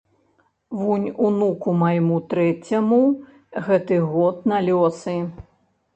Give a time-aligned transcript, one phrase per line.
[0.79, 3.01] Вунь унуку майму трэцяму
[3.69, 5.15] гэты год на лёсы.